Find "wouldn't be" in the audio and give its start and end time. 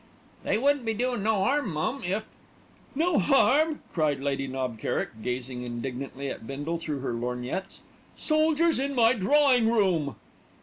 0.57-0.95